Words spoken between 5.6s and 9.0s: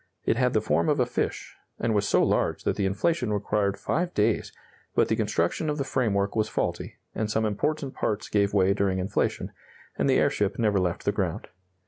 of the framework was faulty, and some important parts gave way during